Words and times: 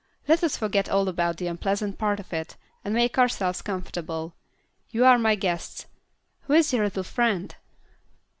Let 0.27 0.43
us 0.43 0.57
forget 0.57 0.89
all 0.89 1.07
about 1.07 1.37
the 1.37 1.45
unpleasant 1.45 1.99
part 1.99 2.19
of 2.19 2.29
this, 2.29 2.57
and 2.83 2.91
make 2.95 3.19
ourselves 3.19 3.61
comfortable. 3.61 4.33
You 4.89 5.05
are 5.05 5.19
my 5.19 5.35
guests. 5.35 5.85
Who 6.45 6.53
is 6.53 6.73
your 6.73 6.85
little 6.85 7.03
friend?" 7.03 7.53